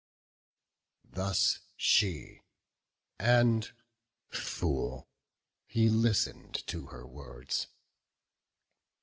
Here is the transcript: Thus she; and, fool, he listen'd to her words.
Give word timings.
Thus 1.05 1.59
she; 1.77 2.41
and, 3.19 3.71
fool, 4.31 5.07
he 5.67 5.89
listen'd 5.89 6.65
to 6.65 6.87
her 6.87 7.05
words. 7.05 7.67